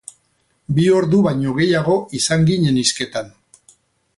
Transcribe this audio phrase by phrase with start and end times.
[0.77, 3.31] Bi ordu baino gehiago izan ginen hizketan.